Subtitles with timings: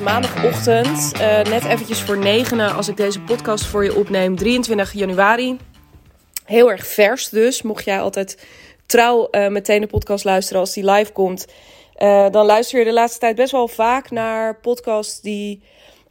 [0.00, 1.12] Maandagochtend.
[1.14, 4.36] Uh, net eventjes voor negenen als ik deze podcast voor je opneem.
[4.36, 5.56] 23 januari.
[6.44, 7.62] Heel erg vers dus.
[7.62, 8.46] Mocht jij altijd
[8.86, 11.46] trouw uh, meteen de podcast luisteren als die live komt.
[12.30, 15.62] Dan luister je de laatste tijd best wel vaak naar podcasts die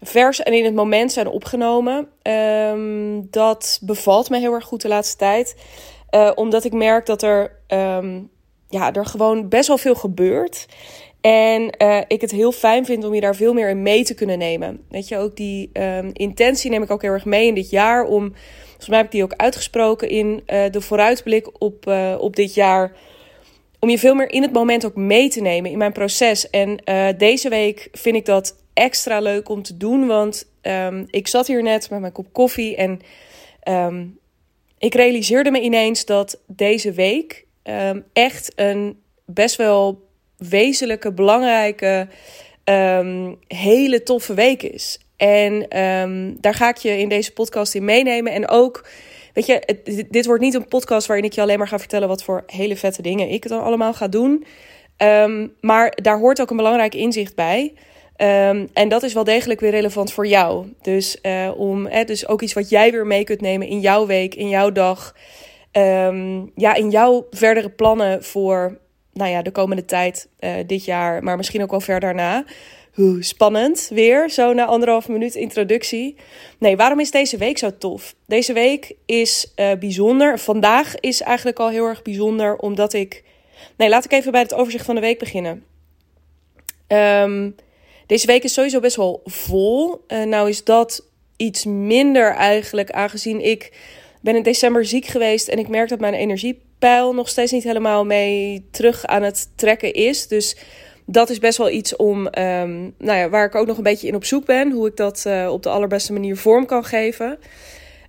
[0.02, 2.08] vers en in het moment zijn opgenomen.
[2.24, 5.56] Um, dat bevalt me heel erg goed de laatste tijd.
[6.36, 8.30] omdat ik merk dat er, um,
[8.70, 10.66] ja, er gewoon best wel veel gebeurt.
[11.26, 14.14] En uh, ik het heel fijn vind om je daar veel meer in mee te
[14.14, 14.86] kunnen nemen.
[14.90, 18.04] Weet je, ook die um, intentie neem ik ook heel erg mee in dit jaar.
[18.04, 18.34] Om,
[18.66, 22.54] volgens mij heb ik die ook uitgesproken in uh, de vooruitblik op, uh, op dit
[22.54, 22.96] jaar.
[23.80, 26.50] Om je veel meer in het moment ook mee te nemen in mijn proces.
[26.50, 26.80] En
[27.18, 30.08] deze week vind ik dat extra leuk om te doen.
[30.08, 33.00] Want um, ik zat hier net met mijn kop koffie en
[33.70, 34.20] um,
[34.78, 37.46] ik realiseerde me ineens dat deze week
[38.14, 40.05] echt een best wel
[40.38, 42.08] wezenlijke, belangrijke,
[42.64, 45.00] um, hele toffe week is.
[45.18, 48.32] En um, daar ga ik je in deze podcast in meenemen.
[48.34, 48.88] En ook,
[49.34, 52.08] weet je, het, dit wordt niet een podcast waarin ik je alleen maar ga vertellen
[52.08, 54.46] wat voor hele vette dingen ik dan allemaal ga doen.
[54.98, 57.74] Um, maar daar hoort ook een belangrijk inzicht bij.
[58.74, 60.74] En dat is wel degelijk weer relevant voor jou.
[60.82, 64.06] Dus, uh, om, eh, dus ook iets wat jij weer mee kunt nemen in jouw
[64.06, 65.16] week, in jouw dag.
[66.56, 68.78] Ja, in jouw verdere plannen voor
[69.16, 72.46] nou ja, de komende tijd, uh, dit jaar, maar misschien ook wel ver daarna.
[72.94, 76.16] Hoe spannend weer, zo na anderhalf minuut introductie.
[76.60, 78.16] Nee, waarom is deze week zo tof?
[78.26, 80.40] Deze week is uh, bijzonder.
[80.40, 83.24] Vandaag is eigenlijk al heel erg bijzonder, omdat ik.
[83.78, 85.64] Nee, laat ik even bij het overzicht van de week beginnen.
[86.88, 87.56] Um,
[88.06, 90.04] deze week is sowieso best wel vol.
[90.08, 91.06] Uh, nou is dat
[91.38, 93.72] iets minder eigenlijk, aangezien ik
[94.22, 97.64] ben in december ziek geweest en ik merk dat mijn energie pijl nog steeds niet
[97.64, 100.28] helemaal mee terug aan het trekken is.
[100.28, 100.58] Dus
[101.06, 104.08] dat is best wel iets om, um, nou ja, waar ik ook nog een beetje
[104.08, 104.72] in op zoek ben.
[104.72, 107.38] Hoe ik dat uh, op de allerbeste manier vorm kan geven.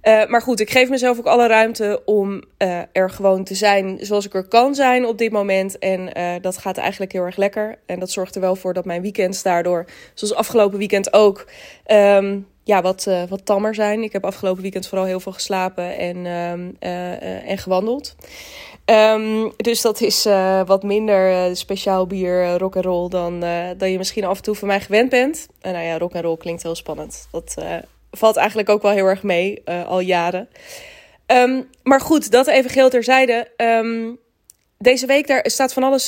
[0.02, 3.98] Uh, maar goed, ik geef mezelf ook alle ruimte om uh, er gewoon te zijn
[4.00, 5.78] zoals ik er kan zijn op dit moment.
[5.78, 7.78] En dat gaat eigenlijk heel erg lekker.
[7.86, 11.46] En dat zorgt er wel voor dat mijn weekends daardoor, zoals afgelopen weekend ook,
[11.86, 14.02] um, ja, wat, uh, wat tammer zijn.
[14.02, 16.52] Ik heb afgelopen weekend vooral heel veel geslapen en, uh,
[16.92, 18.14] uh, en gewandeld.
[18.84, 20.24] Um, dus dat is
[20.66, 23.40] wat minder speciaal bier rock and roll dan,
[23.76, 25.48] dan je misschien af en toe van mij gewend bent.
[25.60, 27.28] En nou ja, rock and roll klinkt heel spannend.
[27.30, 27.54] Dat
[28.10, 30.48] valt eigenlijk ook wel heel erg mee, al jaren.
[31.26, 33.48] Um, maar goed, dat even geheel terzijde.
[34.78, 36.06] Deze week daar staat van alles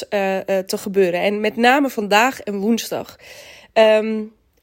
[0.67, 1.21] te gebeuren.
[1.21, 3.17] En met name vandaag en woensdag.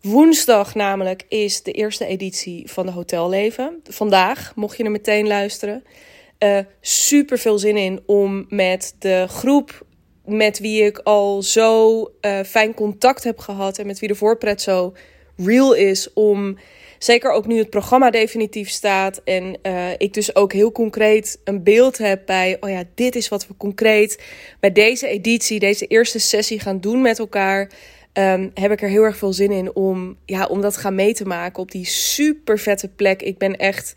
[0.06, 3.80] Woensdag namelijk is de eerste editie van de Hotelleven.
[3.84, 5.84] Vandaag, mocht je er meteen luisteren.
[6.40, 9.86] Uh, super veel zin in om met de groep
[10.26, 14.62] met wie ik al zo uh, fijn contact heb gehad en met wie de voorpret
[14.62, 14.94] zo
[15.38, 16.58] real is, om
[17.00, 21.64] zeker ook nu het programma definitief staat en uh, ik dus ook heel concreet een
[21.64, 24.24] beeld heb bij, oh ja, dit is wat we concreet
[24.60, 27.70] bij deze editie, deze eerste sessie gaan doen met elkaar
[28.18, 31.14] um, heb ik er heel erg veel zin in om, ja, om dat gaan mee
[31.14, 33.22] te maken op die super vette plek.
[33.22, 33.94] Ik ben echt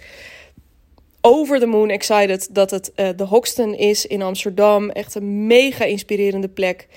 [1.20, 4.90] over the moon excited dat het uh, de Hoxton is in Amsterdam.
[4.90, 6.88] Echt een mega inspirerende plek.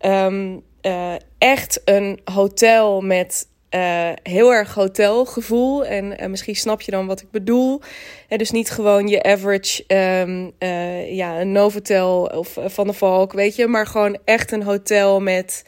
[0.00, 5.84] Um, uh, echt een hotel met uh, heel erg hotelgevoel.
[5.84, 7.80] En misschien snap je dan wat ik bedoel.
[8.28, 13.56] En dus niet gewoon je average, uh, ja, een Novotel of Van de Valk, weet
[13.56, 13.66] je.
[13.66, 15.64] Maar gewoon echt een hotel met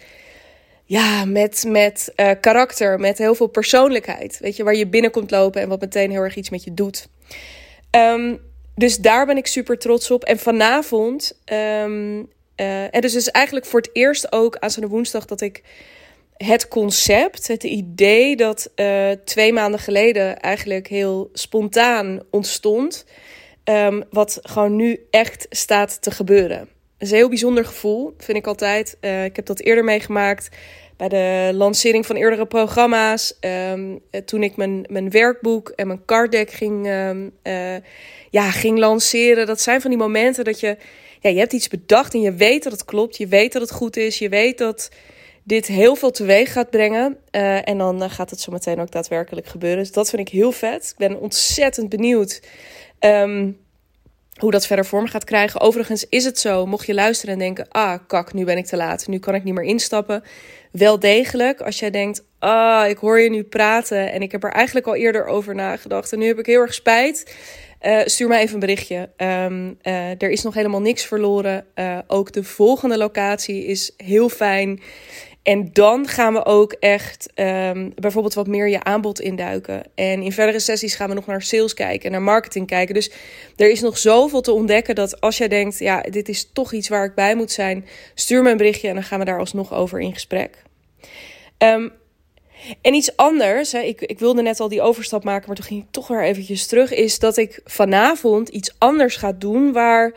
[0.89, 4.39] ja, met, met uh, karakter, met heel veel persoonlijkheid.
[4.41, 7.09] Weet je, waar je binnenkomt lopen en wat meteen heel erg iets met je doet.
[7.91, 8.41] Um,
[8.75, 10.25] dus daar ben ik super trots op.
[10.25, 12.19] En vanavond, um,
[12.57, 15.63] uh, en dus is eigenlijk voor het eerst ook aanstaande woensdag dat ik
[16.37, 23.05] het concept, het idee dat uh, twee maanden geleden eigenlijk heel spontaan ontstond,
[23.65, 28.47] um, wat gewoon nu echt staat te gebeuren is een heel bijzonder gevoel, vind ik
[28.47, 28.97] altijd.
[29.01, 30.49] Uh, ik heb dat eerder meegemaakt
[30.97, 33.37] bij de lancering van eerdere programma's.
[33.73, 37.77] Um, toen ik mijn, mijn werkboek en mijn card deck ging, um, uh,
[38.31, 39.47] ja, ging lanceren.
[39.47, 40.77] Dat zijn van die momenten dat je,
[41.21, 43.17] ja, je hebt iets bedacht en je weet dat het klopt.
[43.17, 44.19] Je weet dat het goed is.
[44.19, 44.91] Je weet dat
[45.45, 47.19] dit heel veel teweeg gaat brengen.
[47.65, 49.79] En dan gaat het zo meteen ook daadwerkelijk gebeuren.
[49.79, 50.89] Dus dat vind ik heel vet.
[50.91, 52.43] Ik ben ontzettend benieuwd.
[53.01, 53.59] Um,
[54.39, 55.61] hoe dat verder vorm gaat krijgen.
[55.61, 58.77] Overigens is het zo, mocht je luisteren en denken: ah, kak, nu ben ik te
[58.77, 60.23] laat, nu kan ik niet meer instappen.
[60.73, 64.53] Wel degelijk, als jij denkt: ah, ik hoor je nu praten en ik heb er
[64.53, 67.37] eigenlijk al eerder over nagedacht en nu heb ik heel erg spijt.
[67.83, 69.09] Uh, stuur mij even een berichtje.
[69.17, 71.65] Um, uh, er is nog helemaal niks verloren.
[71.75, 74.81] Uh, ook de volgende locatie is heel fijn.
[75.49, 79.83] En dan gaan we ook echt um, bijvoorbeeld wat meer je aanbod induiken.
[79.95, 82.95] En in verdere sessies gaan we nog naar sales kijken, naar marketing kijken.
[82.95, 83.11] Dus
[83.57, 86.89] er is nog zoveel te ontdekken dat als jij denkt, ja, dit is toch iets
[86.89, 89.75] waar ik bij moet zijn, stuur me een berichtje en dan gaan we daar alsnog
[89.75, 90.63] over in gesprek.
[91.59, 91.93] Um,
[92.83, 95.83] en iets anders, hè, ik, ik wilde net al die overstap maken, maar toen ging
[95.83, 100.13] ik toch weer eventjes terug, is dat ik vanavond iets anders ga doen waar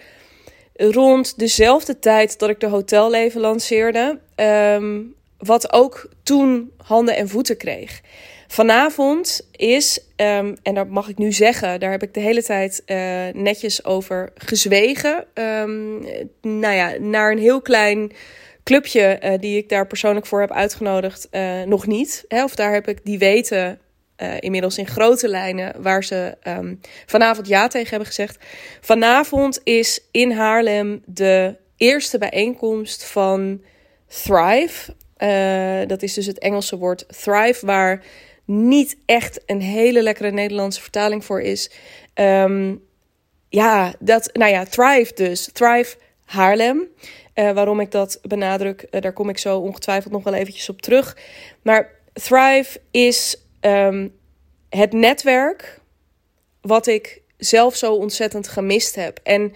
[0.73, 7.57] rond dezelfde tijd dat ik de hotelleven lanceerde, um, wat ook toen handen en voeten
[7.57, 8.01] kreeg.
[8.47, 12.83] Vanavond is, um, en dat mag ik nu zeggen, daar heb ik de hele tijd
[12.85, 12.97] uh,
[13.33, 15.25] netjes over gezwegen.
[15.33, 16.05] Um,
[16.41, 18.11] nou ja, naar een heel klein
[18.63, 22.25] clubje uh, die ik daar persoonlijk voor heb uitgenodigd, uh, nog niet.
[22.27, 23.79] Hè, of daar heb ik die weten
[24.39, 28.37] inmiddels in grote lijnen waar ze um, vanavond ja tegen hebben gezegd.
[28.81, 33.61] Vanavond is in Haarlem de eerste bijeenkomst van
[34.07, 34.93] Thrive.
[35.23, 38.03] Uh, dat is dus het Engelse woord thrive, waar
[38.45, 41.71] niet echt een hele lekkere Nederlandse vertaling voor is.
[42.13, 42.83] Um,
[43.49, 45.49] ja, dat, nou ja, Thrive dus.
[45.53, 46.87] Thrive Haarlem.
[47.35, 50.81] Uh, waarom ik dat benadruk, uh, daar kom ik zo ongetwijfeld nog wel eventjes op
[50.81, 51.17] terug.
[51.61, 54.13] Maar Thrive is um,
[54.69, 55.79] het netwerk
[56.61, 59.19] wat ik zelf zo ontzettend gemist heb.
[59.23, 59.53] En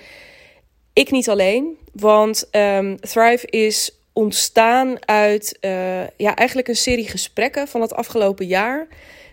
[0.93, 7.67] ik niet alleen, want um, Thrive is ontstaan uit uh, ja, eigenlijk een serie gesprekken
[7.67, 8.87] van het afgelopen jaar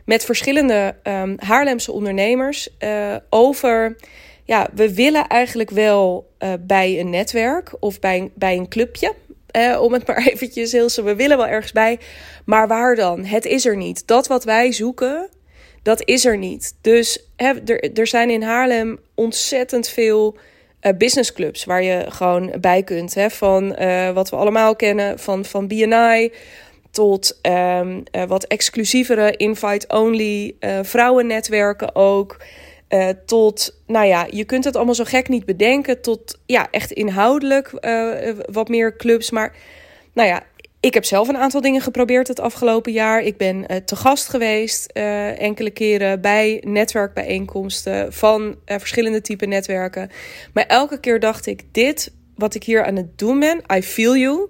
[0.04, 3.96] met verschillende um, Haarlemse ondernemers uh, over.
[4.44, 9.14] Ja, we willen eigenlijk wel uh, bij een netwerk of bij, bij een clubje.
[9.80, 11.04] om het maar eventjes heel zo.
[11.04, 11.98] We willen wel ergens bij.
[12.44, 13.24] Maar waar dan?
[13.24, 14.06] Het is er niet.
[14.06, 15.28] Dat wat wij zoeken,
[15.82, 16.76] dat is er niet.
[16.80, 20.36] Dus er, er zijn in Haarlem ontzettend veel
[20.82, 23.14] uh, businessclubs waar je gewoon bij kunt.
[23.14, 26.32] Hè, van uh, wat we allemaal kennen, van, van BNI
[26.90, 32.36] tot um, uh, wat exclusievere invite-only vrouwennetwerken ook.
[33.26, 36.00] tot, nou ja, je kunt het allemaal zo gek niet bedenken.
[36.00, 37.70] Tot, ja, echt inhoudelijk
[38.50, 39.30] wat meer clubs.
[39.30, 39.54] Maar,
[40.12, 40.42] nou ja,
[40.82, 43.22] ik heb zelf een aantal dingen geprobeerd het afgelopen jaar.
[43.22, 49.46] Ik ben uh, te gast geweest uh, enkele keren bij netwerkbijeenkomsten van uh, verschillende type
[49.46, 50.10] netwerken.
[50.52, 54.16] Maar elke keer dacht ik: dit wat ik hier aan het doen ben, I feel
[54.16, 54.48] you.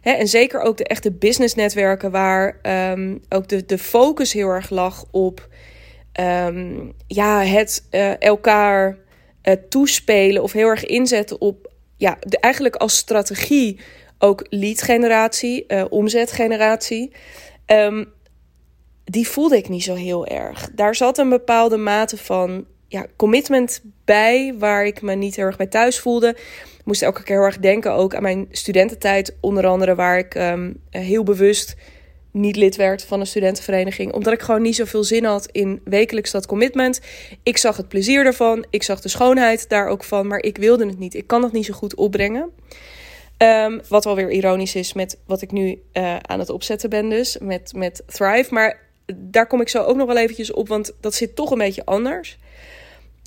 [0.00, 2.58] Hè, en zeker ook de echte businessnetwerken waar
[2.92, 5.48] um, ook de, de focus heel erg lag op
[6.20, 7.84] um, ja, het
[8.18, 8.98] elkaar
[9.68, 13.80] toespelen of heel erg inzetten op ja, eigenlijk als strategie
[14.18, 17.12] ook lead generatie, uh, omzetgeneratie.
[17.66, 18.12] Um,
[19.04, 20.70] die voelde ik niet zo heel erg.
[20.74, 25.56] Daar zat een bepaalde mate van ja, commitment bij, waar ik me niet heel erg
[25.56, 26.28] bij thuis voelde.
[26.28, 30.34] Ik moest elke keer heel erg denken ook aan mijn studententijd, onder andere, waar ik
[30.34, 31.76] um, heel bewust
[32.30, 34.12] niet lid werd van een studentenvereniging.
[34.12, 37.00] Omdat ik gewoon niet zoveel zin had in wekelijks dat commitment.
[37.42, 38.66] Ik zag het plezier ervan.
[38.70, 40.26] Ik zag de schoonheid daar ook van.
[40.26, 41.14] Maar ik wilde het niet.
[41.14, 42.50] Ik kan dat niet zo goed opbrengen.
[43.38, 47.08] Um, wat wel weer ironisch is met wat ik nu uh, aan het opzetten ben,
[47.08, 48.54] dus met, met Thrive.
[48.54, 48.80] Maar
[49.14, 51.84] daar kom ik zo ook nog wel eventjes op, want dat zit toch een beetje
[51.84, 52.38] anders.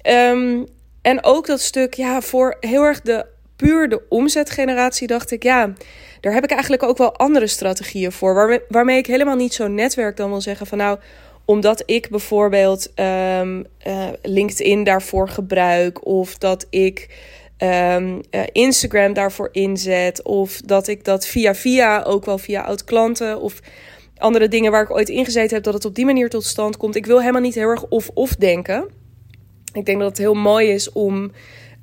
[0.10, 0.66] Um,
[1.02, 3.26] en ook dat stuk, ja, voor heel erg de
[3.56, 5.74] puur de omzetgeneratie dacht ik, ja,
[6.22, 8.62] daar heb ik eigenlijk ook wel andere strategieën voor.
[8.70, 11.00] Waarmee, ik helemaal niet zo'n netwerk dan wil zeggen van nou,
[11.46, 17.10] omdat ik bijvoorbeeld um, uh, LinkedIn daarvoor gebruik of dat ik
[17.64, 20.24] um, uh, Instagram daarvoor inzet.
[20.24, 23.60] Of dat ik dat via via, ook wel via oud-klanten of
[24.18, 26.96] andere dingen waar ik ooit ingezeten heb, dat het op die manier tot stand komt.
[26.96, 28.90] Ik wil helemaal niet heel erg of-of denken.
[29.74, 31.32] Ik denk dat het heel mooi is om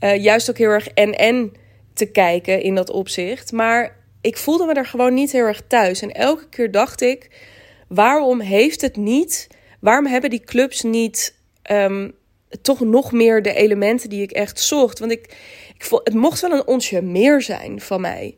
[0.01, 1.53] uh, juist ook heel erg en-en
[1.93, 3.53] te kijken in dat opzicht.
[3.53, 6.03] Maar ik voelde me er gewoon niet heel erg thuis.
[6.03, 7.31] En elke keer dacht ik,
[7.89, 9.49] waarom heeft het niet...
[9.81, 11.35] Waarom hebben die clubs niet
[11.71, 12.13] um,
[12.63, 14.99] toch nog meer de elementen die ik echt zocht?
[14.99, 15.37] Want ik,
[15.91, 18.37] het mocht wel een onsje meer zijn van mij.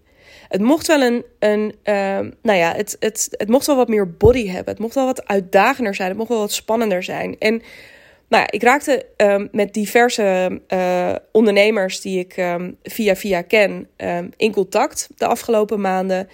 [0.48, 4.10] Het mocht wel een, een uh, nou ja, het, het, het mocht wel wat meer
[4.16, 4.72] body hebben.
[4.72, 6.08] Het mocht wel wat uitdagender zijn.
[6.08, 7.36] Het mocht wel wat spannender zijn.
[7.38, 7.62] En
[8.28, 13.88] nou ja, ik raakte um, met diverse uh, ondernemers die ik um, via via ken
[14.36, 16.28] in contact de afgelopen maanden.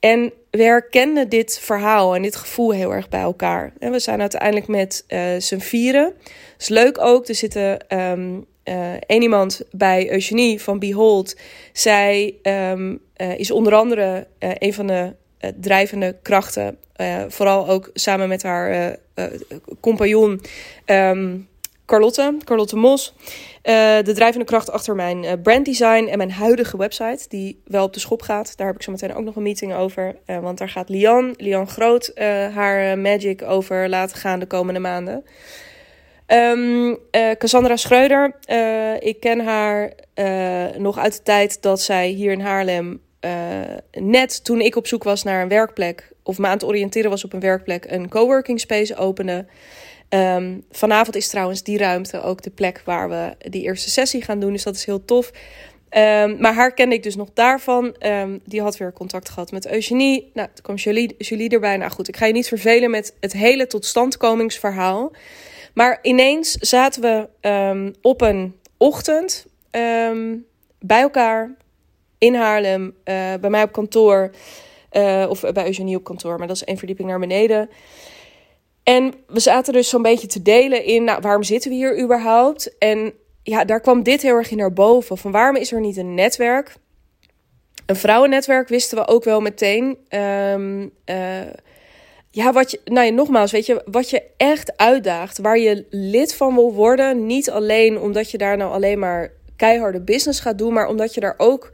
[0.00, 3.72] En we herkenden dit verhaal en dit gevoel heel erg bij elkaar.
[3.78, 6.12] En we zijn uiteindelijk met uh, z'n vieren.
[6.22, 7.28] Dat is leuk ook.
[7.28, 7.78] Er zitten
[8.64, 11.36] uh, één iemand bij Eugenie van Behold.
[11.72, 15.12] Zij um, uh, is onder andere uh, een van de
[15.60, 16.78] drijvende krachten.
[17.28, 18.96] vooral ook samen met haar
[19.80, 20.40] compagnon.
[20.86, 21.48] Um,
[21.86, 23.14] Carlotte, Carlotte Mos.
[23.62, 28.22] De drijvende kracht achter mijn branddesign en mijn huidige website, die wel op de schop
[28.22, 28.56] gaat.
[28.56, 30.16] Daar heb ik zo meteen ook nog een meeting over.
[30.26, 32.12] Want daar gaat Lian, Lian Groot,
[32.54, 35.24] haar magic over laten gaan de komende maanden.
[36.26, 36.98] Um,
[37.38, 38.36] Cassandra Schreuder,
[38.98, 39.92] ik ken haar
[40.78, 43.00] nog uit de tijd dat zij hier in Haarlem,
[43.90, 47.24] net toen ik op zoek was naar een werkplek, of me aan het oriënteren was
[47.24, 49.46] op een werkplek, een coworking space opende.
[50.08, 54.40] Um, vanavond is trouwens die ruimte ook de plek waar we die eerste sessie gaan
[54.40, 54.52] doen.
[54.52, 55.30] Dus dat is heel tof.
[55.90, 57.96] Um, maar haar kende ik dus nog daarvan.
[58.44, 60.30] Die had weer contact gehad met Eugenie.
[60.34, 61.76] Nou, toen kwam Julie, Julie erbij.
[61.76, 65.12] Nou goed, ik ga je niet vervelen met het hele totstandkomingsverhaal.
[65.74, 67.28] Maar ineens zaten we
[68.00, 69.46] op een ochtend
[70.78, 71.56] bij elkaar
[72.18, 72.84] in Haarlem.
[72.84, 72.94] Uh,
[73.40, 74.30] bij mij op kantoor.
[74.92, 77.70] Uh, of bij Eugenie op kantoor, maar dat is één verdieping naar beneden.
[78.82, 82.78] En we zaten dus zo'n beetje te delen in, nou, waarom zitten we hier überhaupt?
[82.78, 83.12] En
[83.42, 85.18] ja, daar kwam dit heel erg in naar boven.
[85.18, 86.76] Van waarom is er niet een netwerk?
[87.86, 89.98] Een vrouwennetwerk wisten we ook wel meteen.
[90.08, 91.40] Um, uh,
[92.34, 96.34] ja, wat je, nou ja, nogmaals, weet je, wat je echt uitdaagt, waar je lid
[96.34, 97.26] van wil worden.
[97.26, 101.20] Niet alleen omdat je daar nou alleen maar keiharde business gaat doen, maar omdat je
[101.20, 101.72] daar ook,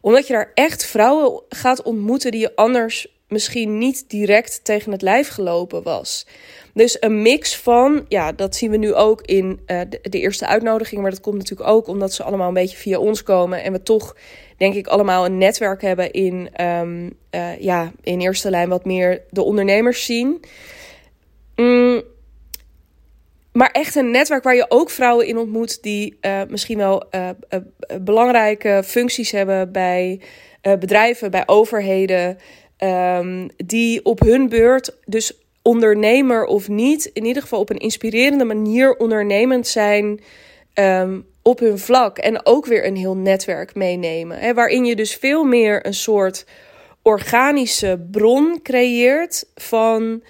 [0.00, 5.02] omdat je daar echt vrouwen gaat ontmoeten die je anders misschien niet direct tegen het
[5.02, 6.26] lijf gelopen was.
[6.74, 11.02] Dus een mix van, ja, dat zien we nu ook in uh, de, eerste uitnodiging.
[11.02, 13.62] Maar dat komt natuurlijk ook omdat ze allemaal een beetje via ons komen.
[13.62, 14.16] En we toch,
[14.56, 19.22] denk ik, allemaal een netwerk hebben in, um, uh, ja, in eerste lijn wat meer
[19.30, 20.40] de ondernemers zien.
[21.56, 22.02] Mm,
[23.52, 27.04] maar echt een netwerk waar je ook vrouwen in ontmoet die uh, misschien wel
[28.00, 30.20] belangrijke functies hebben bij
[30.60, 32.38] bedrijven, bij overheden.
[32.78, 38.44] Um, die op hun beurt, dus ondernemer of niet, in ieder geval op een inspirerende
[38.44, 40.20] manier ondernemend zijn
[40.74, 42.18] um, op hun vlak.
[42.18, 44.38] En ook weer een heel netwerk meenemen.
[44.38, 46.46] Hè, waarin je dus veel meer een soort
[47.02, 50.22] organische bron creëert van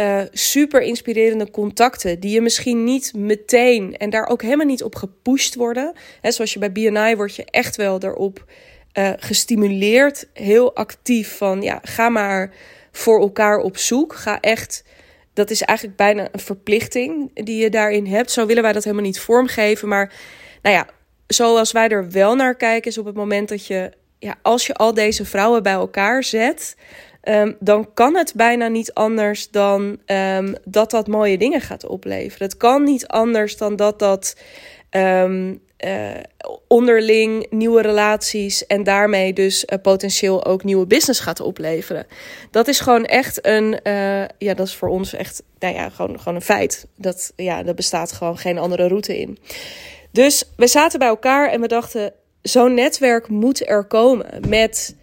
[0.00, 2.20] uh, super inspirerende contacten.
[2.20, 5.92] Die je misschien niet meteen en daar ook helemaal niet op gepusht worden.
[6.20, 8.44] Hè, zoals je bij BNI word je echt wel daarop
[8.98, 12.54] uh, gestimuleerd, heel actief van ja, ga maar
[12.98, 14.14] voor elkaar op zoek.
[14.14, 14.84] Ga echt,
[15.32, 18.30] dat is eigenlijk bijna een verplichting die je daarin hebt.
[18.30, 19.88] Zo willen wij dat helemaal niet vormgeven.
[19.88, 20.12] Maar
[20.62, 20.86] nou ja,
[21.26, 24.74] zoals wij er wel naar kijken, is op het moment dat je, ja, als je
[24.74, 26.76] al deze vrouwen bij elkaar zet.
[27.22, 32.46] Um, dan kan het bijna niet anders dan um, dat dat mooie dingen gaat opleveren.
[32.46, 34.36] Het kan niet anders dan dat dat
[34.90, 36.10] um, uh,
[36.66, 42.06] onderling nieuwe relaties en daarmee dus uh, potentieel ook nieuwe business gaat opleveren.
[42.50, 46.18] Dat is gewoon echt een, uh, ja, dat is voor ons echt, nou ja, gewoon,
[46.18, 46.86] gewoon een feit.
[46.96, 49.38] Dat, ja, er bestaat gewoon geen andere route in.
[50.10, 54.96] Dus we zaten bij elkaar en we dachten, zo'n netwerk moet er komen met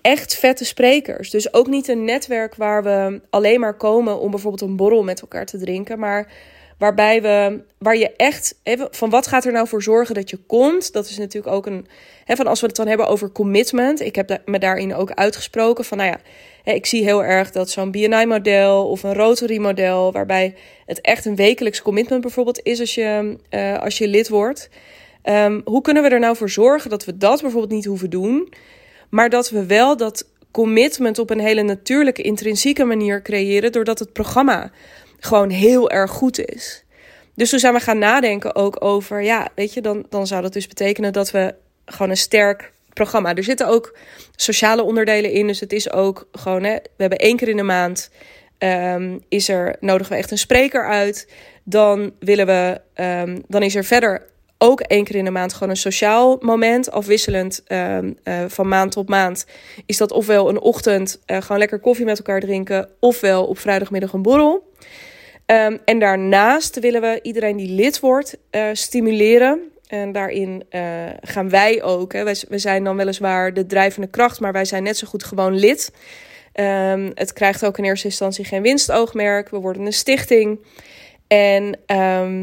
[0.00, 1.30] echt vette sprekers.
[1.30, 5.20] Dus ook niet een netwerk waar we alleen maar komen om bijvoorbeeld een borrel met
[5.20, 6.32] elkaar te drinken, maar
[6.78, 10.36] Waarbij we, waar je echt, even van wat gaat er nou voor zorgen dat je
[10.36, 10.92] komt?
[10.92, 11.86] Dat is natuurlijk ook een,
[12.24, 14.00] hè, van als we het dan hebben over commitment.
[14.00, 16.20] Ik heb me daarin ook uitgesproken van, nou ja,
[16.62, 20.54] hè, ik zie heel erg dat zo'n BNI-model of een Rotary-model, waarbij
[20.86, 24.68] het echt een wekelijks commitment bijvoorbeeld is als je, uh, als je lid wordt.
[25.24, 28.52] Um, hoe kunnen we er nou voor zorgen dat we dat bijvoorbeeld niet hoeven doen,
[29.10, 34.12] maar dat we wel dat commitment op een hele natuurlijke, intrinsieke manier creëren, doordat het
[34.12, 34.70] programma
[35.24, 36.84] gewoon heel erg goed is.
[37.34, 40.52] Dus toen zijn we gaan nadenken ook over, ja, weet je, dan, dan zou dat
[40.52, 41.54] dus betekenen dat we
[41.84, 43.34] gewoon een sterk programma.
[43.34, 43.96] Er zitten ook
[44.36, 47.62] sociale onderdelen in, dus het is ook gewoon, hè, we hebben één keer in de
[47.62, 48.10] maand,
[48.58, 51.28] um, is er, nodigen we echt een spreker uit.
[51.64, 54.26] Dan willen we, um, dan is er verder
[54.58, 56.90] ook één keer in de maand gewoon een sociaal moment.
[56.90, 59.46] Afwisselend um, uh, van maand tot maand.
[59.86, 62.88] Is dat ofwel een ochtend uh, gewoon lekker koffie met elkaar drinken.
[63.00, 64.72] Ofwel op vrijdagmiddag een borrel.
[65.46, 69.60] Um, en daarnaast willen we iedereen die lid wordt uh, stimuleren.
[69.86, 70.80] En daarin uh,
[71.20, 72.12] gaan wij ook.
[72.12, 75.24] Hè, wij, we zijn dan weliswaar de drijvende kracht, maar wij zijn net zo goed
[75.24, 75.92] gewoon lid.
[76.60, 79.48] Um, het krijgt ook in eerste instantie geen winstoogmerk.
[79.48, 80.58] We worden een stichting.
[81.26, 82.42] En uh,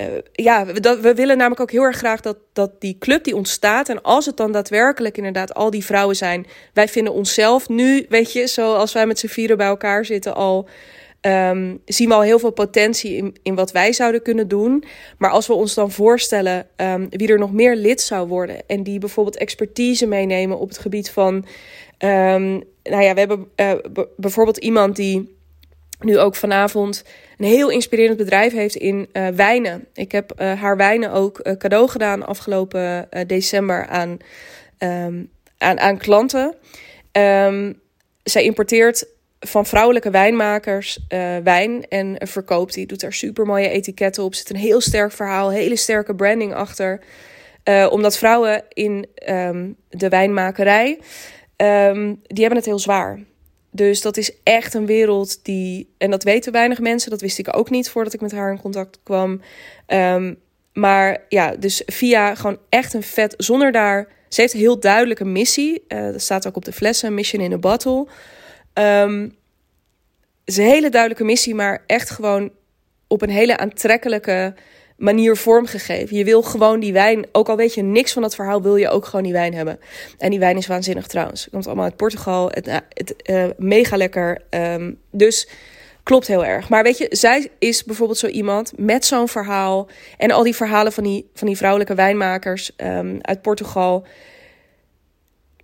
[0.00, 3.36] uh, ja, we, we, willen namelijk ook heel erg graag dat, dat die club die
[3.36, 3.88] ontstaat.
[3.88, 6.46] En als het dan daadwerkelijk inderdaad al die vrouwen zijn.
[6.72, 10.68] Wij vinden onszelf nu, weet je, zoals wij met z'n vieren bij elkaar zitten al
[11.26, 14.84] um, zien we al heel veel potentie in, in wat wij zouden kunnen doen.
[15.18, 18.82] Maar als we ons dan voorstellen um, wie er nog meer lid zou worden en
[18.82, 21.34] die bijvoorbeeld expertise meenemen op het gebied van.
[21.34, 23.72] Um, nou ja, we hebben uh,
[24.16, 25.36] bijvoorbeeld iemand die
[26.00, 27.04] nu ook vanavond
[27.38, 29.86] een heel inspirerend bedrijf heeft in uh, wijnen.
[29.94, 34.16] Ik heb uh, haar wijnen ook cadeau gedaan afgelopen december aan,
[35.58, 36.54] aan, aan klanten.
[38.22, 39.06] Zij importeert
[39.46, 40.98] van vrouwelijke wijnmakers
[41.42, 42.86] wijn en verkoopt die.
[42.86, 44.34] Doet daar super mooie etiketten op.
[44.34, 47.00] Zit een heel sterk verhaal, hele sterke branding achter.
[47.90, 50.98] omdat vrouwen in um, de wijnmakerij,
[52.26, 53.20] die hebben het heel zwaar.
[53.74, 55.94] Dus dat is echt een wereld die.
[55.98, 57.10] En dat weten weinig mensen.
[57.10, 59.40] Dat wist ik ook niet voordat ik met haar in contact kwam.
[59.86, 60.38] Um,
[60.72, 63.34] maar ja, dus via gewoon echt een vet.
[63.36, 64.08] Zonder daar.
[64.28, 65.84] Ze heeft een heel duidelijke missie.
[65.88, 68.06] Uh, dat staat ook op de flessen: Mission in a Bottle.
[68.74, 69.36] Um,
[70.44, 72.50] is een hele duidelijke missie, maar echt gewoon
[73.06, 74.54] op een hele aantrekkelijke
[74.96, 76.16] manier vormgegeven.
[76.16, 78.88] Je wil gewoon die wijn, ook al weet je niks van dat verhaal, wil je
[78.88, 79.80] ook gewoon die wijn hebben.
[80.18, 81.48] En die wijn is waanzinnig trouwens.
[81.50, 82.48] Komt allemaal uit Portugal.
[82.50, 84.42] Het, uh, het uh, mega lekker.
[84.50, 85.48] Um, dus
[86.02, 86.68] klopt heel erg.
[86.68, 89.88] Maar weet je, zij is bijvoorbeeld zo iemand met zo'n verhaal.
[90.16, 94.06] En al die verhalen van die, van die vrouwelijke wijnmakers um, uit Portugal.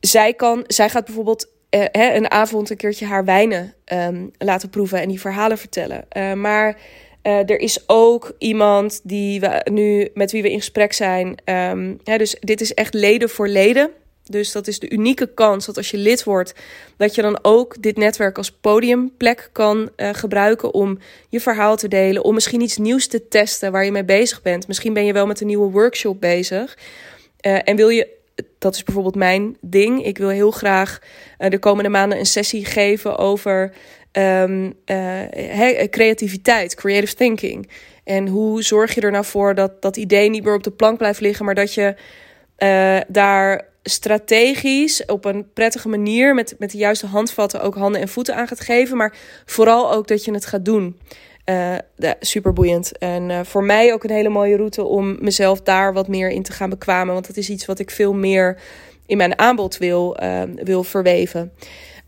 [0.01, 5.01] Zij, kan, zij gaat bijvoorbeeld hè, een avond een keertje haar wijnen um, laten proeven
[5.01, 6.05] en die verhalen vertellen.
[6.17, 6.77] Uh, maar
[7.23, 11.27] uh, er is ook iemand die we nu, met wie we in gesprek zijn.
[11.45, 13.91] Um, ja, dus dit is echt leden voor leden.
[14.25, 16.55] Dus dat is de unieke kans dat als je lid wordt,
[16.97, 20.99] dat je dan ook dit netwerk als podiumplek kan gebruiken om
[21.29, 24.67] je verhaal te delen, om misschien iets nieuws te testen waar je mee bezig bent.
[24.67, 26.79] Misschien ben je wel met een nieuwe workshop bezig
[27.41, 28.18] en wil je
[28.59, 30.05] dat is bijvoorbeeld mijn ding.
[30.05, 30.99] Ik wil heel graag
[31.39, 33.73] uh, de komende maanden een sessie geven over
[34.13, 37.71] um, uh, creativiteit, creative thinking.
[38.05, 40.99] En hoe zorg je er nou voor dat dat idee niet meer op de plank
[40.99, 41.95] blijft liggen, maar dat je
[42.59, 48.09] uh, daar strategisch op een prettige manier met, met de juiste handvatten ook handen en
[48.09, 48.97] voeten aan gaat geven.
[48.97, 51.01] Maar vooral ook dat je het gaat doen.
[51.51, 51.75] Uh,
[52.21, 52.99] super boeiend.
[52.99, 56.43] En uh, voor mij ook een hele mooie route om mezelf daar wat meer in
[56.43, 57.15] te gaan bekwamen.
[57.15, 58.61] Want dat is iets wat ik veel meer
[59.07, 61.53] in mijn aanbod wil, uh, wil verweven.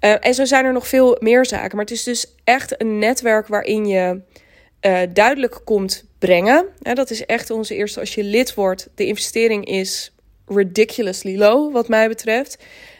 [0.00, 1.76] Uh, en zo zijn er nog veel meer zaken.
[1.76, 4.20] Maar het is dus echt een netwerk waarin je
[5.12, 6.66] duidelijk komt brengen.
[6.78, 8.00] Ja, dat is echt onze eerste.
[8.00, 10.14] Als je lid wordt, de investering is
[10.46, 12.58] ridiculously low, wat mij betreft.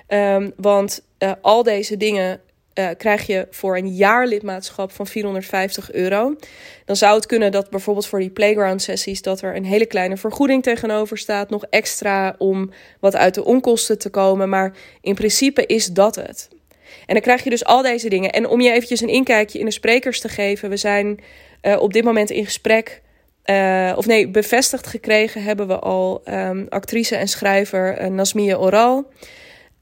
[0.08, 1.02] Um, want
[1.40, 2.40] al deze dingen
[2.74, 6.36] uh, krijg je voor een jaar lidmaatschap van 450 euro.
[6.84, 10.16] Dan zou het kunnen dat bijvoorbeeld voor die playground sessies dat er een hele kleine
[10.16, 14.48] vergoeding tegenover staat, nog extra om wat uit de onkosten te komen.
[14.48, 16.48] Maar in principe is dat het.
[17.06, 18.30] En dan krijg je dus al deze dingen.
[18.30, 21.20] En om je eventjes een inkijkje in de sprekers te geven, we zijn
[21.62, 23.02] uh, op dit moment in gesprek.
[23.44, 29.06] Uh, of nee, bevestigd gekregen hebben we al um, actrice en schrijver Nasmia Oral.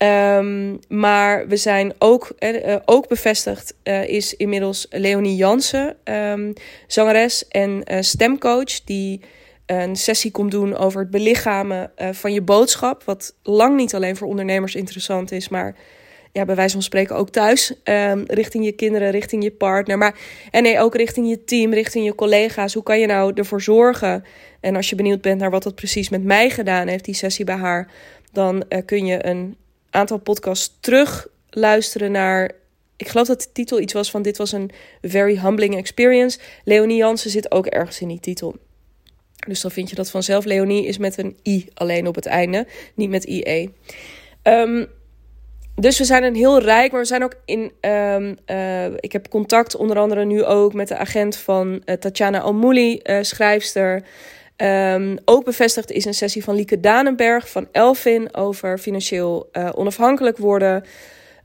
[0.02, 3.74] Um, maar we zijn ook, uh, ook bevestigd
[4.06, 6.52] is inmiddels Leonie Jansen, um,
[6.86, 9.20] zangeres en stemcoach, die
[9.66, 13.02] een sessie komt doen over het belichamen van je boodschap.
[13.04, 15.74] Wat lang niet alleen voor ondernemers interessant is, maar
[16.32, 17.74] ja, bij wijze van spreken ook thuis.
[17.84, 19.98] Um, richting je kinderen, richting je partner.
[19.98, 20.18] Maar
[20.50, 22.74] en nee, ook richting je team, richting je collega's.
[22.74, 24.24] Hoe kan je nou ervoor zorgen?
[24.60, 27.44] En als je benieuwd bent naar wat dat precies met mij gedaan heeft, die sessie
[27.44, 27.90] bij haar,
[28.32, 29.56] dan kun je een
[29.98, 32.50] aantal podcasts terug luisteren naar.
[32.96, 34.70] Ik geloof dat de titel iets was van: Dit was een
[35.02, 36.38] very humbling experience.
[36.64, 38.56] Leonie Jansen zit ook ergens in die titel.
[39.46, 40.44] Dus dan vind je dat vanzelf.
[40.44, 43.70] Leonie is met een I alleen op het einde, niet met IE.
[44.42, 44.86] Um,
[45.74, 47.72] dus we zijn een heel rijk, maar we zijn ook in.
[47.80, 52.40] Um, uh, ik heb contact onder andere nu ook met de agent van uh, Tatjana
[52.40, 54.02] Almouli, uh, schrijfster.
[54.62, 60.84] Um, ook bevestigd is een sessie van Lieke Danenberg van Elfin over financieel onafhankelijk worden.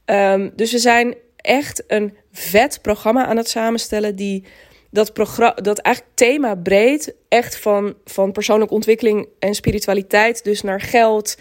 [0.05, 4.43] Um, dus we zijn echt een vet programma aan het samenstellen die
[4.89, 10.81] dat, programma, dat eigenlijk thema breed, echt van, van persoonlijke ontwikkeling en spiritualiteit, dus naar
[10.81, 11.37] geld,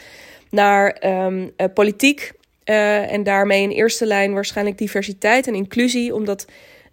[0.51, 2.33] naar um, politiek.
[2.65, 6.45] Uh, en daarmee in eerste lijn waarschijnlijk diversiteit en inclusie, omdat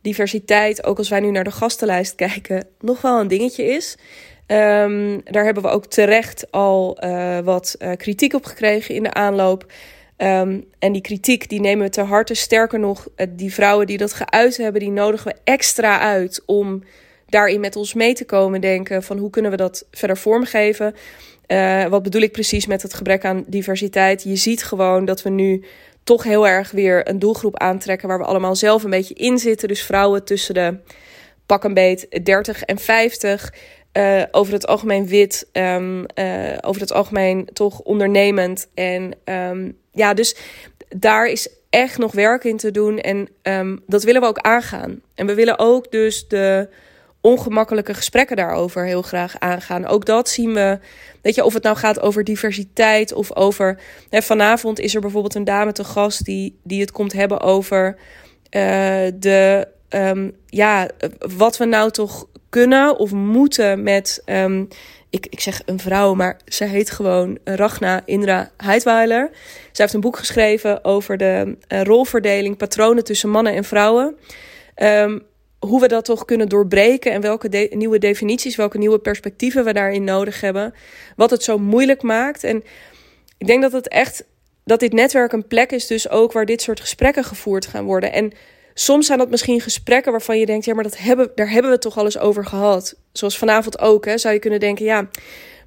[0.01, 3.97] diversiteit, ook als wij nu naar de gastenlijst kijken, nog wel een dingetje is.
[4.51, 9.13] Um, daar hebben we ook terecht al uh, wat uh, kritiek op gekregen in de
[9.13, 9.65] aanloop.
[10.17, 12.33] Um, en die kritiek die nemen we te harte.
[12.33, 16.83] Sterker nog, die vrouwen die dat geuit hebben, die nodigen we extra uit om
[17.27, 20.95] daarin met ons mee te komen denken van hoe kunnen we dat verder vormgeven.
[21.89, 24.23] Wat bedoel ik precies met het gebrek aan diversiteit?
[24.23, 25.63] Je ziet gewoon dat we nu
[26.03, 29.67] toch heel erg weer een doelgroep aantrekken waar we allemaal zelf een beetje in zitten.
[29.67, 30.77] Dus vrouwen tussen de
[31.45, 33.53] pak een beet 30 en 50.
[33.93, 38.67] Uh, over het algemeen wit, um, uh, over het algemeen toch ondernemend.
[38.73, 40.35] En um, ja, dus
[40.95, 42.99] daar is echt nog werk in te doen.
[42.99, 45.01] En ehm, dat willen we ook aangaan.
[45.15, 46.69] En we willen ook dus de
[47.21, 49.85] ongemakkelijke gesprekken daarover heel graag aangaan.
[49.85, 50.79] Ook dat zien we.
[51.21, 53.79] Weet je, of het nou gaat over diversiteit of over.
[54.09, 57.95] Hè, vanavond is er bijvoorbeeld een dame te gast die, die het komt hebben over
[57.95, 59.67] uh, de.
[59.89, 60.89] Um, ja,
[61.37, 64.21] wat we nou toch kunnen of moeten met.
[64.25, 64.67] Um,
[65.09, 69.29] ik, ik zeg een vrouw, maar ze heet gewoon Ragna Indra Heidweiler.
[69.71, 74.17] Zij heeft een boek geschreven over de uh, rolverdeling, patronen tussen mannen en vrouwen.
[74.75, 75.21] Um,
[75.59, 80.03] hoe we dat toch kunnen doorbreken en welke nieuwe definities, welke nieuwe perspectieven we daarin
[80.03, 80.73] nodig hebben.
[81.15, 82.43] Wat het zo moeilijk maakt.
[82.43, 82.63] En
[83.37, 84.23] ik denk dat het echt
[84.63, 88.11] dat dit netwerk een plek is, dus ook waar dit soort gesprekken gevoerd gaan worden.
[88.11, 88.31] En
[88.73, 91.77] soms zijn dat misschien gesprekken waarvan je denkt, ja, maar dat hebben, daar hebben we
[91.77, 92.95] toch al eens over gehad.
[93.11, 95.09] Zoals vanavond ook, hè, zou je kunnen denken, ja,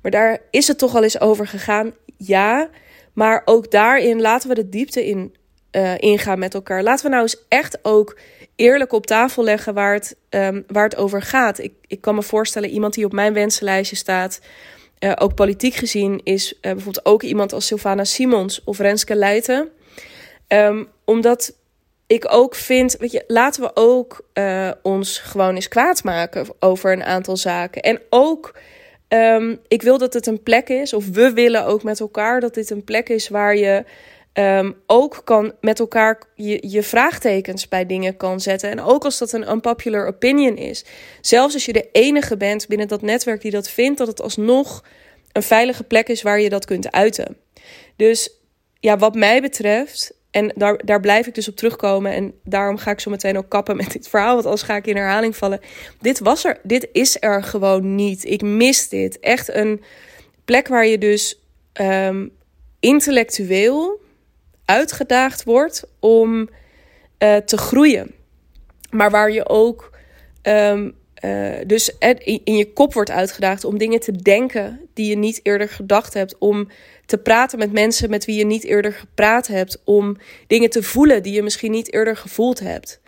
[0.02, 1.94] maar daar is het toch al eens over gegaan.
[2.16, 2.70] Ja,
[3.12, 5.34] maar ook daarin laten we de diepte in
[5.72, 6.82] uh, ingaan met elkaar.
[6.82, 8.18] Laten we nou eens echt ook
[8.56, 11.58] eerlijk op tafel leggen waar het, um, waar het over gaat.
[11.58, 14.40] Ik, ik kan me voorstellen, iemand die op mijn wensenlijstje staat,
[14.98, 19.68] uh, ook politiek gezien, is uh, bijvoorbeeld ook iemand als Sylvana Simons of Renske Leijten.
[20.48, 21.56] Um, omdat
[22.12, 26.92] ik ook vind, weet je, laten we ook uh, ons gewoon eens kwaad maken over
[26.92, 27.82] een aantal zaken.
[27.82, 28.58] En ook,
[29.08, 32.54] um, ik wil dat het een plek is, of we willen ook met elkaar dat
[32.54, 33.84] dit een plek is waar je
[34.32, 38.70] um, ook kan met elkaar je, je vraagtekens bij dingen kan zetten.
[38.70, 40.84] En ook als dat een unpopular opinion is.
[41.20, 44.84] Zelfs als je de enige bent binnen dat netwerk die dat vindt, dat het alsnog
[45.32, 47.36] een veilige plek is waar je dat kunt uiten.
[47.96, 48.40] Dus
[48.80, 52.12] ja, wat mij betreft, en daar, daar blijf ik dus op terugkomen.
[52.12, 54.32] En daarom ga ik zo meteen ook kappen met dit verhaal.
[54.34, 55.60] Want anders ga ik in herhaling vallen.
[56.00, 58.24] Dit was er, dit is er gewoon niet.
[58.24, 59.20] Ik mis dit.
[59.20, 59.82] Echt een
[60.44, 61.40] plek waar je dus
[61.80, 62.30] um,
[62.80, 64.00] intellectueel
[64.64, 66.48] uitgedaagd wordt om
[67.18, 68.14] uh, te groeien.
[68.90, 69.90] Maar waar je ook
[70.42, 71.98] um, uh, dus
[72.44, 76.38] in je kop wordt uitgedaagd om dingen te denken die je niet eerder gedacht hebt.
[76.38, 76.68] Om
[77.06, 79.80] te praten met mensen met wie je niet eerder gepraat hebt.
[79.84, 83.00] Om dingen te voelen die je misschien niet eerder gevoeld hebt.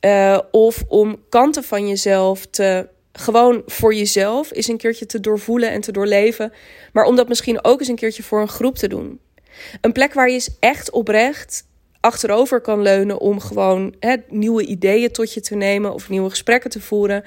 [0.00, 5.70] Uh, of om kanten van jezelf te gewoon voor jezelf eens een keertje te doorvoelen
[5.70, 6.52] en te doorleven.
[6.92, 9.20] Maar om dat misschien ook eens een keertje voor een groep te doen.
[9.80, 11.64] Een plek waar je eens echt oprecht
[12.00, 16.70] achterover kan leunen om gewoon hè, nieuwe ideeën tot je te nemen of nieuwe gesprekken
[16.70, 17.24] te voeren.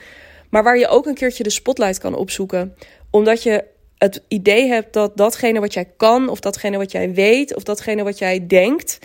[0.49, 2.75] Maar waar je ook een keertje de spotlight kan opzoeken.
[3.09, 3.63] Omdat je
[3.97, 8.03] het idee hebt dat datgene wat jij kan, of datgene wat jij weet, of datgene
[8.03, 8.99] wat jij denkt,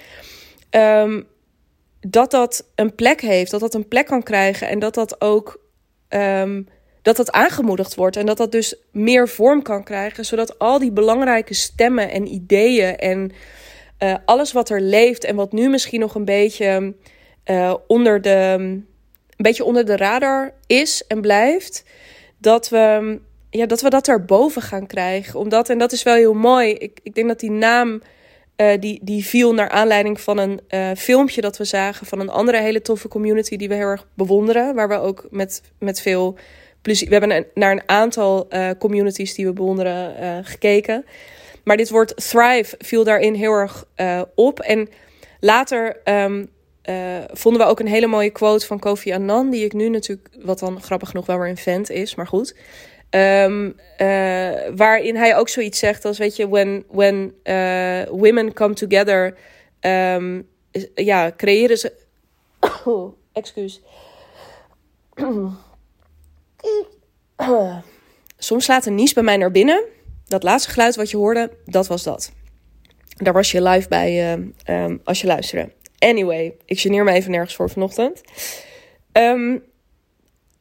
[0.71, 1.27] um,
[2.01, 5.61] dat dat een plek heeft, dat dat een plek kan krijgen en dat dat ook
[6.09, 6.69] um,
[7.03, 10.93] dat dat aangemoedigd wordt en dat dat dus meer vorm kan krijgen, zodat al die
[10.93, 13.33] belangrijke stemmen en ideeën en
[13.99, 16.95] uh, alles wat er leeft en wat nu misschien nog een beetje
[17.47, 21.85] uh, onder de een beetje onder de radar is en blijft,
[22.39, 23.19] dat we
[23.51, 25.39] ja, dat we dat erboven gaan krijgen.
[25.39, 28.03] Omdat, en dat is wel heel mooi, ik, ik denk dat die naam
[28.57, 32.61] uh, die, die viel naar aanleiding van een filmpje dat we zagen van een andere
[32.61, 34.75] hele toffe community die we heel erg bewonderen.
[34.75, 36.39] Waar we ook met, met veel
[36.83, 41.05] we hebben naar een aantal communities die we bewonderen gekeken.
[41.65, 44.61] Maar dit woord thrive viel daarin heel erg uh, op.
[44.61, 44.89] En
[45.41, 46.51] later um,
[47.33, 49.51] vonden we ook een hele mooie quote van Kofi Annan.
[49.51, 52.57] Die ik nu natuurlijk, wat dan grappig genoeg wel weer een vent is, maar goed.
[53.11, 53.77] Um,
[54.77, 57.35] waarin hij ook zoiets zegt als, weet je, when, when
[58.11, 59.37] women come together,
[59.81, 60.49] um,
[60.95, 61.93] ja, creëren ze...
[62.85, 63.81] Oh, excuus.
[68.39, 69.85] Soms slaat een nies bij mij naar binnen.
[70.29, 72.33] Dat laatste geluid wat je hoorde, dat was dat.
[73.17, 75.73] Daar was je live bij uh, um, als je luisterde.
[75.99, 78.21] Anyway, ik geneer me even nergens voor vanochtend.
[79.13, 79.63] Um,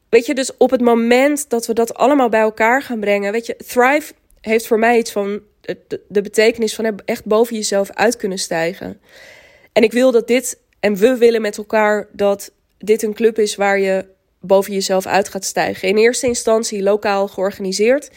[0.10, 3.46] weet je, dus op het moment dat we dat allemaal bij elkaar gaan brengen, weet
[3.46, 5.42] je, Thrive heeft voor mij iets van
[6.08, 9.02] de betekenis van echt boven jezelf uit kunnen stijgen.
[9.74, 13.56] En ik wil dat dit, en we willen met elkaar dat dit een club is
[13.56, 14.06] waar je
[14.48, 15.88] boven jezelf uit gaat stijgen.
[15.88, 18.10] In eerste instantie lokaal georganiseerd.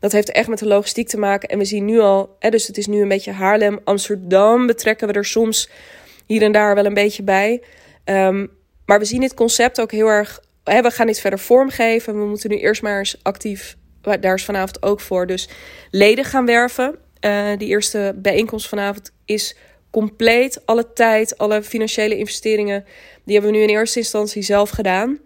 [0.00, 1.48] Dat heeft echt met de logistiek te maken.
[1.48, 5.08] En we zien nu al, hè, dus het is nu een beetje Haarlem, Amsterdam betrekken
[5.08, 5.70] we er soms
[6.26, 7.62] hier en daar wel een beetje bij.
[8.04, 8.50] Um,
[8.86, 10.40] maar we zien dit concept ook heel erg.
[10.64, 12.18] Hè, we gaan dit verder vormgeven.
[12.18, 13.76] We moeten nu eerst maar eens actief.
[14.20, 15.26] Daar is vanavond ook voor.
[15.26, 15.48] Dus
[15.90, 16.98] leden gaan werven.
[17.20, 19.56] Uh, die eerste bijeenkomst vanavond is
[19.90, 20.66] compleet.
[20.66, 22.84] Alle tijd, alle financiële investeringen.
[23.24, 25.18] Die hebben we nu in eerste instantie zelf gedaan.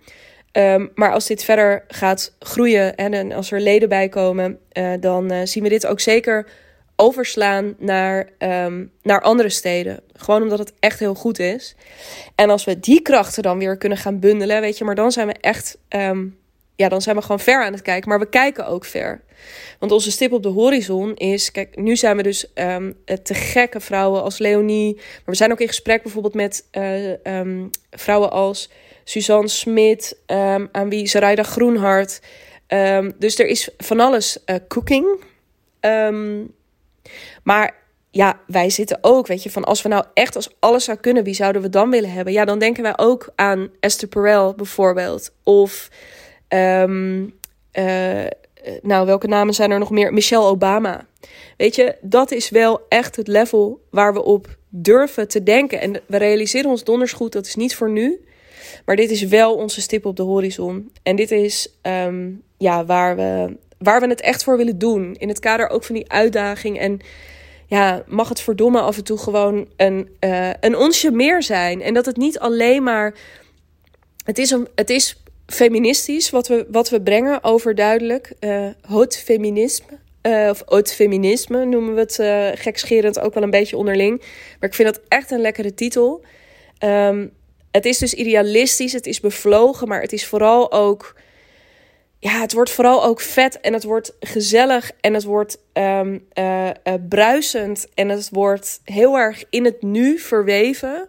[0.52, 4.92] Um, maar als dit verder gaat groeien en, en als er leden bij komen, uh,
[5.00, 6.46] dan uh, zien we dit ook zeker
[6.96, 10.00] overslaan naar, ehm, naar andere steden.
[10.12, 11.74] Gewoon omdat het echt heel goed is.
[12.34, 15.26] En als we die krachten dan weer kunnen gaan bundelen, weet je, maar dan zijn
[15.26, 16.26] we echt, ehm,
[16.76, 18.08] ja, dan zijn we gewoon ver aan het kijken.
[18.08, 19.20] Maar we kijken ook ver.
[19.78, 23.80] Want onze stip op de horizon is, kijk, nu zijn we dus um, te gekke
[23.80, 24.94] vrouwen als Leonie.
[24.94, 27.14] Maar we zijn ook in gesprek bijvoorbeeld met uh,
[27.90, 28.70] vrouwen als
[29.04, 30.16] Suzanne Smit,
[30.72, 32.20] aan wie Zaraida Groenhart.
[33.18, 35.06] dus er is van alles uh, cooking.
[37.42, 37.74] maar
[38.10, 41.24] ja, wij zitten ook, weet je, van als we nou echt als alles zou kunnen,
[41.24, 42.32] wie zouden we dan willen hebben?
[42.32, 45.32] Ja, dan denken wij ook aan Esther Perel bijvoorbeeld.
[45.42, 45.88] Of,
[46.48, 46.84] uh,
[48.82, 50.12] nou, welke namen zijn er nog meer?
[50.12, 51.06] Michelle Obama.
[51.56, 55.80] Weet je, dat is wel echt het level waar we op durven te denken.
[55.80, 58.24] En we realiseren ons donders goed, dat is niet voor nu.
[58.85, 60.92] Maar dit is wel onze stip op de horizon.
[61.02, 65.14] En dit is um, ja, waar, we, waar we het echt voor willen doen.
[65.18, 67.00] In het kader ook van die uitdaging en
[67.66, 71.83] ja, mag het verdomme af en toe gewoon een, uh, een onsje meer zijn.
[71.83, 73.14] En dat het niet alleen maar.
[74.24, 78.33] Het is, een, het is feministisch wat we, wat we brengen, overduidelijk.
[78.40, 79.98] Uh, hot feminisme.
[80.22, 84.18] Uh, of oud feminisme noemen we het uh, gekscherend ook wel een beetje onderling.
[84.61, 86.24] Maar ik vind dat echt een lekkere titel.
[86.85, 87.33] Um,
[87.70, 91.14] het is dus idealistisch, het is bevlogen, maar het is vooral ook
[92.20, 96.66] ja, het wordt vooral ook vet en het wordt gezellig en het wordt um, uh,
[96.66, 96.72] uh,
[97.09, 101.09] bruisend en het wordt heel erg in het nu verweven.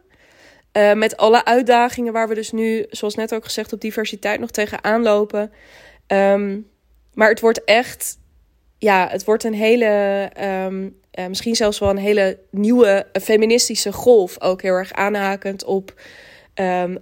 [0.78, 4.52] Uh, met alle uitdagingen waar we dus nu, zoals net ook gezegd, op diversiteit nog
[4.52, 5.52] tegenaan lopen.
[6.08, 6.70] Um,
[7.14, 8.18] maar het wordt echt,
[8.78, 10.30] ja, het wordt een hele,
[10.68, 14.42] um, misschien zelfs wel een hele nieuwe feministische golf.
[14.42, 15.94] Ook heel erg aanhakend op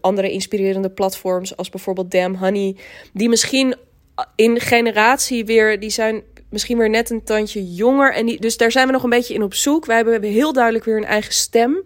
[0.02, 2.76] andere inspirerende platforms, als bijvoorbeeld Damn Honey,
[3.14, 3.76] die misschien
[4.36, 8.14] in generatie weer, die zijn misschien weer net een tandje jonger.
[8.14, 9.86] En die, dus daar zijn we nog een beetje in op zoek.
[9.86, 11.84] Wij hebben, we hebben heel duidelijk weer een eigen stem.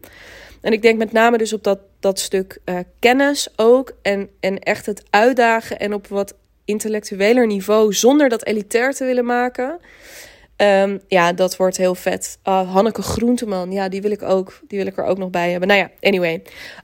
[0.62, 3.92] En ik denk met name dus op dat, dat stuk uh, kennis ook.
[4.02, 6.34] En, en echt het uitdagen en op wat
[6.66, 9.80] intellectueler niveau, zonder dat elitair te willen maken.
[10.64, 12.38] Um, ja, dat wordt heel vet.
[12.48, 14.60] Uh, Hanneke Groenteman, ja, die wil ik ook.
[14.68, 15.68] Die wil ik er ook nog bij hebben.
[15.68, 16.42] Nou ja, anyway.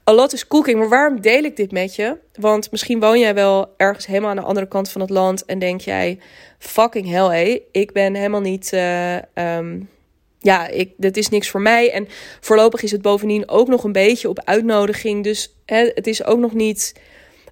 [0.08, 0.78] A lot is cooking.
[0.78, 2.16] Maar waarom deel ik dit met je?
[2.34, 5.58] Want misschien woon jij wel ergens helemaal aan de andere kant van het land en
[5.58, 6.18] denk jij,
[6.58, 8.72] fucking hell, hé, ik ben helemaal niet.
[8.72, 9.16] Uh,
[9.56, 9.88] um,
[10.38, 11.92] ja, ik, dit is niks voor mij.
[11.92, 12.08] En
[12.40, 15.24] voorlopig is het bovendien ook nog een beetje op uitnodiging.
[15.24, 16.94] Dus hè, het is ook nog niet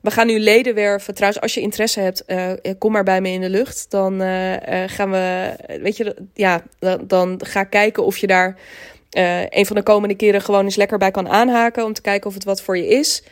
[0.02, 1.14] we gaan nu leden werven.
[1.14, 3.90] Trouwens, als je interesse hebt, uh, kom maar bij me in de lucht.
[3.90, 4.52] Dan uh,
[4.86, 8.56] gaan we, weet je, ja, dan, dan ga kijken of je daar
[9.48, 11.84] een van de komende keren gewoon eens lekker bij kan aanhaken.
[11.84, 13.22] Om te kijken of het wat voor je is.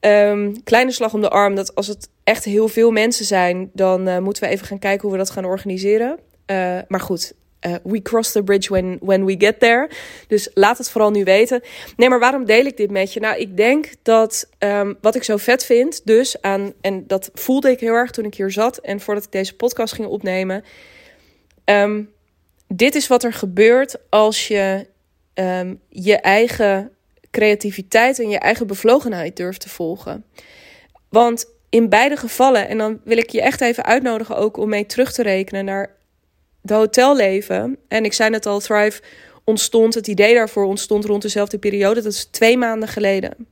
[0.00, 4.22] Um, kleine slag om de arm, dat als het echt heel veel mensen zijn, dan
[4.22, 6.18] moeten we even gaan kijken hoe we dat gaan organiseren.
[6.88, 7.34] maar goed,
[7.66, 9.90] uh, we cross the bridge when, when we get there.
[10.28, 11.62] Dus laat het vooral nu weten.
[11.96, 13.20] Nee, maar waarom deel ik dit met je?
[13.20, 17.70] Nou, ik denk dat um, wat ik zo vet vind, dus aan, en dat voelde
[17.70, 20.64] ik heel erg toen ik hier zat en voordat ik deze podcast ging opnemen.
[21.64, 22.10] Um,
[22.68, 24.86] dit is wat er gebeurt als je
[25.34, 26.90] um, je eigen
[27.30, 30.24] creativiteit en je eigen bevlogenheid durft te volgen.
[31.08, 34.86] Want in beide gevallen, en dan wil ik je echt even uitnodigen ook om mee
[34.86, 35.94] terug te rekenen naar
[36.66, 37.78] de hotelleven.
[37.88, 39.02] En ik zei net al, Thrive
[39.44, 42.02] ontstond, het idee daarvoor ontstond rond dezelfde periode.
[42.02, 43.46] Dat is twee maanden geleden.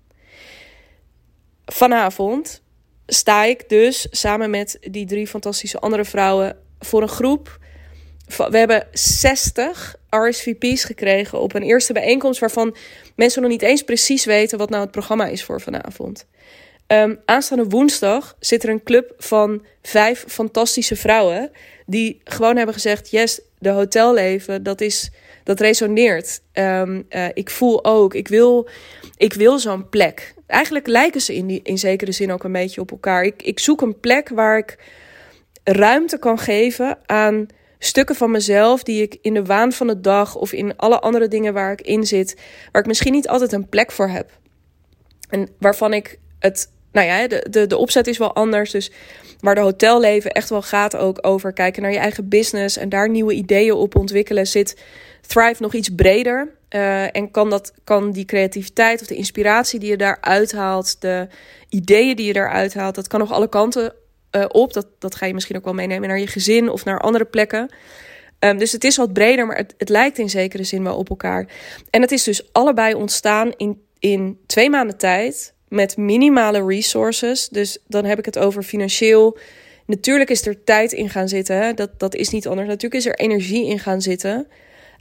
[1.64, 2.62] Vanavond
[3.06, 7.58] sta ik dus samen met die drie fantastische andere vrouwen voor een groep.
[8.36, 12.76] We hebben 60 RSVP's gekregen op een eerste bijeenkomst waarvan
[13.16, 16.26] mensen nog niet eens precies weten wat nou het programma is voor vanavond.
[16.86, 21.50] Um, aanstaande woensdag zit er een club van vijf fantastische vrouwen.
[21.86, 25.10] Die gewoon hebben gezegd: Yes, de hotelleven, dat, is,
[25.44, 26.40] dat resoneert.
[26.52, 28.68] Um, uh, ik voel ook, ik wil,
[29.16, 30.34] ik wil zo'n plek.
[30.46, 33.24] Eigenlijk lijken ze in, die, in zekere zin ook een beetje op elkaar.
[33.24, 34.78] Ik, ik zoek een plek waar ik
[35.64, 37.46] ruimte kan geven aan
[37.78, 41.28] stukken van mezelf die ik in de waan van de dag of in alle andere
[41.28, 42.40] dingen waar ik in zit,
[42.72, 44.30] waar ik misschien niet altijd een plek voor heb.
[45.28, 48.70] En waarvan ik het nou ja, de, de, de opzet is wel anders.
[48.70, 48.90] Dus
[49.40, 53.08] waar de hotelleven echt wel gaat ook over kijken naar je eigen business en daar
[53.08, 54.76] nieuwe ideeën op ontwikkelen, zit
[55.26, 56.48] Thrive nog iets breder.
[56.70, 61.28] Uh, en kan, dat, kan die creativiteit of de inspiratie die je daar uithaalt, de
[61.68, 63.94] ideeën die je daar uithaalt, dat kan nog alle kanten
[64.32, 64.72] uh, op.
[64.72, 67.70] Dat, dat ga je misschien ook wel meenemen naar je gezin of naar andere plekken.
[68.38, 71.10] Um, dus het is wat breder, maar het, het lijkt in zekere zin wel op
[71.10, 71.48] elkaar.
[71.90, 77.48] En het is dus allebei ontstaan in, in twee maanden tijd met minimale resources.
[77.48, 79.38] Dus dan heb ik het over financieel.
[79.86, 81.76] Natuurlijk is er tijd in gaan zitten.
[81.76, 82.68] Dat, dat is niet anders.
[82.68, 84.46] Natuurlijk is er energie in gaan zitten.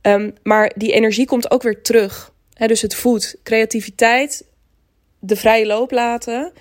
[0.02, 2.32] Ehm, maar die energie komt ook weer terug.
[2.54, 4.46] dus het voedt creativiteit,
[5.20, 6.52] de vrije loop laten.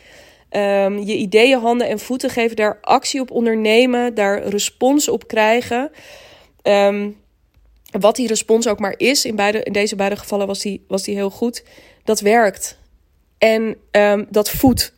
[0.48, 5.90] Ehm, je ideeën handen en voeten geven, daar actie op ondernemen, daar respons op krijgen.
[6.62, 7.10] Ehm,
[8.00, 11.02] wat die respons ook maar is, in, beide, in deze beide gevallen was die, was
[11.02, 11.64] die heel goed.
[12.04, 12.78] Dat werkt.
[13.42, 14.92] En um, dat voedt.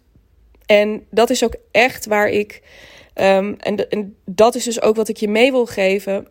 [0.67, 2.63] En dat is ook echt waar ik.
[3.15, 6.29] en, en, dat is dus ook wat ik je mee wil geven.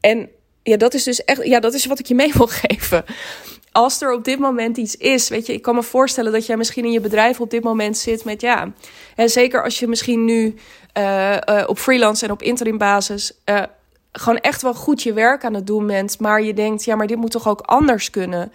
[0.00, 0.28] en
[0.62, 1.46] ja, dat is dus echt.
[1.46, 3.04] Ja, dat is wat ik je mee wil geven
[3.76, 6.56] als er op dit moment iets is, weet je, ik kan me voorstellen dat jij
[6.56, 8.72] misschien in je bedrijf op dit moment zit met ja.
[9.16, 10.54] En zeker als je misschien nu
[10.98, 13.62] uh, uh, op freelance en op interim basis uh,
[14.18, 17.06] gewoon echt wel goed je werk aan het doen bent, maar je denkt, ja, maar
[17.06, 18.52] dit moet toch ook anders kunnen.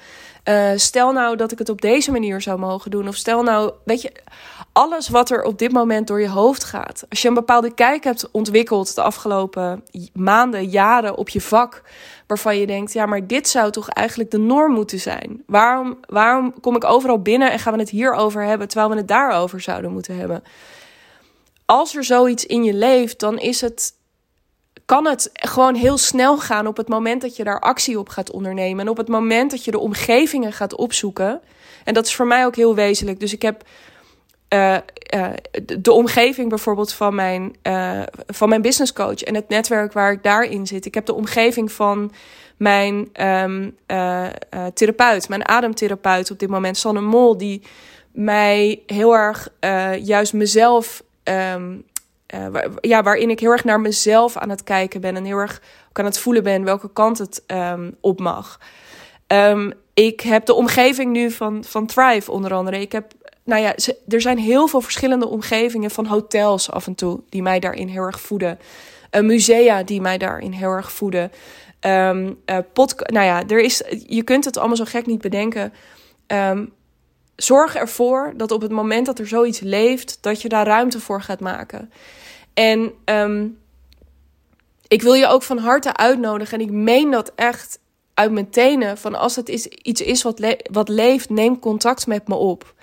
[0.76, 4.02] stel nou dat ik het op deze manier zou mogen doen, of stel nou, weet
[4.02, 4.12] je,
[4.74, 7.06] alles wat er op dit moment door je hoofd gaat.
[7.10, 11.82] Als je een bepaalde kijk hebt ontwikkeld de afgelopen maanden, jaren op je vak,
[12.28, 15.43] waarvan je denkt, ja, maar dit zou toch eigenlijk de norm moeten zijn?
[15.45, 19.08] Waarom, waarom kom ik overal binnen en gaan we het hierover hebben, terwijl we het
[19.08, 20.43] daarover zouden moeten hebben?
[21.65, 23.93] Als er zoiets in je leeft, dan is het,
[24.91, 28.32] kan het gewoon heel snel gaan op het moment dat je daar actie op gaat
[28.32, 28.86] ondernemen.
[28.86, 31.41] En op het moment dat je de omgevingen gaat opzoeken.
[31.84, 33.19] En dat is voor mij ook heel wezenlijk.
[33.19, 33.63] Dus ik heb
[34.54, 34.77] uh,
[35.15, 35.30] uh,
[35.80, 40.23] de omgeving bijvoorbeeld van mijn, uh, van mijn business coach en het netwerk waar ik
[40.23, 40.86] daarin zit.
[40.86, 42.12] Ik heb de omgeving van
[42.58, 43.75] mijn um,
[44.73, 47.62] therapeut, mijn ademtherapeut op dit moment, Sanne Mol, die
[48.12, 49.49] mij heel erg
[50.01, 51.84] juist mezelf, um,
[52.82, 56.00] ja, waarin ik heel erg naar mezelf aan het kijken ben en heel erg ook
[56.00, 58.60] aan het voelen ben welke kant het um, op mag.
[59.94, 62.80] ik heb de omgeving nu van, van Thrive onder andere.
[62.80, 63.13] Ik heb
[63.44, 63.76] nou ja,
[64.08, 68.04] er zijn heel veel verschillende omgevingen van hotels af en toe die mij daarin heel
[68.04, 68.60] erg voeden.
[69.12, 71.32] Uh, musea die mij daarin heel erg voeden.
[71.86, 75.74] Um, nou ja, er is, je kunt het allemaal zo gek niet bedenken.
[77.43, 81.21] Zorg ervoor dat op het moment dat er zoiets leeft, dat je daar ruimte voor
[81.21, 81.91] gaat maken.
[82.54, 83.60] En um,
[84.88, 87.80] ik wil je ook van harte uitnodigen, en ik meen dat echt
[88.13, 92.27] uit mijn tenen, van als het is, iets is wat, wat leeft, neem contact met
[92.27, 92.73] me op.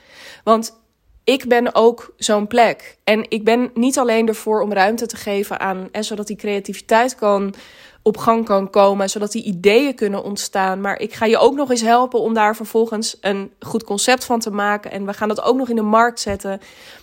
[0.44, 0.76] Want
[1.24, 2.96] ik ben ook zo'n plek.
[3.04, 7.14] En ik ben niet alleen ervoor om ruimte te geven aan, en zodat die creativiteit
[7.14, 7.54] kan
[8.02, 10.80] op gang kan komen, zodat die ideeën kunnen ontstaan.
[10.80, 14.40] Maar ik ga je ook nog eens helpen om daar vervolgens een goed concept van
[14.40, 14.90] te maken.
[14.90, 16.50] En we gaan dat ook nog in de markt zetten.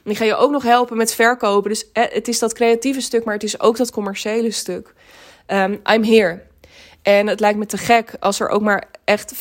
[0.04, 1.70] En ik ga je ook nog helpen met verkopen.
[1.70, 4.94] Dus het is dat creatieve stuk, maar het is ook dat commerciële stuk.
[5.48, 6.42] Um, I'm here.
[7.02, 9.38] En het lijkt me te gek als er ook maar echt 25%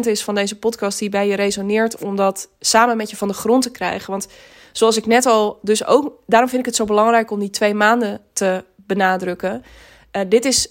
[0.00, 3.34] is van deze podcast die bij je resoneert, om dat samen met je van de
[3.34, 4.10] grond te krijgen.
[4.10, 4.28] Want
[4.72, 7.74] zoals ik net al, dus ook, daarom vind ik het zo belangrijk om die twee
[7.74, 9.64] maanden te benadrukken.
[10.12, 10.68] Uh, dit, is,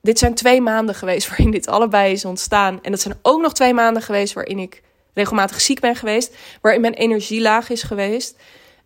[0.00, 2.82] dit zijn twee maanden geweest waarin dit allebei is ontstaan.
[2.82, 4.82] En dat zijn ook nog twee maanden geweest waarin ik
[5.14, 8.36] regelmatig ziek ben geweest, waarin mijn energie laag is geweest.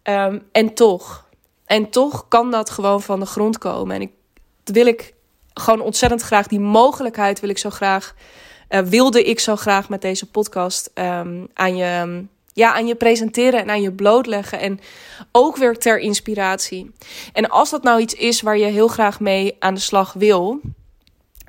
[0.02, 1.26] Um, en toch,
[1.66, 3.94] en toch kan dat gewoon van de grond komen.
[3.94, 4.10] En ik,
[4.64, 5.14] wil ik
[5.54, 8.14] gewoon ontzettend graag, die mogelijkheid wil ik zo graag,
[8.68, 13.60] uh, wilde ik zo graag met deze podcast um, aan, je, ja, aan je presenteren
[13.60, 14.60] en aan je blootleggen.
[14.60, 14.80] En
[15.32, 16.90] ook weer ter inspiratie.
[17.32, 20.60] En als dat nou iets is waar je heel graag mee aan de slag wil,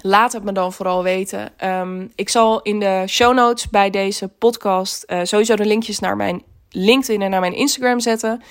[0.02, 1.52] laat het me dan vooral weten.
[1.66, 6.16] Um, ik zal in de show notes bij deze podcast uh, sowieso de linkjes naar
[6.16, 8.42] mijn LinkedIn en naar mijn Instagram zetten.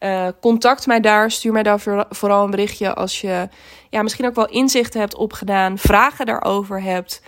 [0.00, 1.30] Uh, contact mij daar.
[1.30, 3.48] Stuur mij daar vooral een berichtje als je
[3.90, 7.22] ja, misschien ook wel inzichten hebt opgedaan, vragen daarover hebt,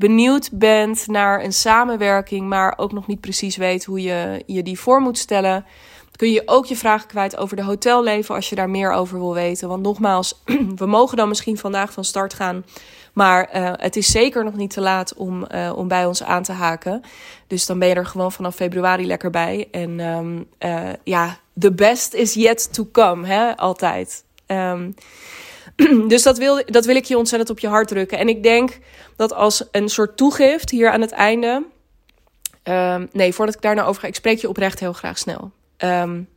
[0.00, 4.78] benieuwd bent naar een samenwerking, maar ook nog niet precies weet hoe je je die
[4.78, 5.64] voor moet stellen.
[6.16, 9.34] Kun je ook je vragen kwijt over de hotelleven als je daar meer over wil
[9.34, 9.68] weten.
[9.68, 10.42] Want nogmaals,
[10.82, 12.64] we mogen dan misschien vandaag van start gaan.
[13.12, 16.42] Maar uh, het is zeker nog niet te laat om, uh, om bij ons aan
[16.42, 17.02] te haken.
[17.46, 19.68] Dus dan ben je er gewoon vanaf februari lekker bij.
[19.70, 23.56] En um, uh, ja, the best is yet to come, hè?
[23.56, 24.24] altijd.
[24.46, 24.94] Um,
[26.08, 28.18] dus dat wil, dat wil ik je ontzettend op je hart drukken.
[28.18, 28.78] En ik denk
[29.16, 31.64] dat als een soort toegift hier aan het einde.
[32.64, 35.50] Um, nee, voordat ik daar nou over ga, ik spreek je oprecht heel graag snel.
[35.78, 36.28] Um,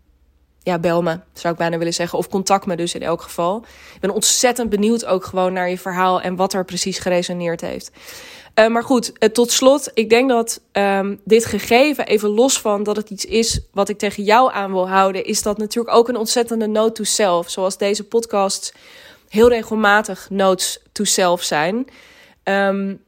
[0.64, 2.18] ja, bel me, zou ik bijna willen zeggen.
[2.18, 3.66] Of contact me dus in elk geval.
[3.94, 7.92] Ik ben ontzettend benieuwd ook gewoon naar je verhaal en wat er precies geresoneerd heeft.
[8.60, 12.84] Uh, maar goed, uh, tot slot, ik denk dat um, dit gegeven, even los van
[12.84, 16.10] dat het iets is wat ik tegen jou aan wil houden, is dat natuurlijk ook
[16.10, 17.50] een ontzettende note to self.
[17.50, 18.74] Zoals deze podcast
[19.34, 21.88] heel regelmatig notes to self zijn.
[22.44, 23.04] Um,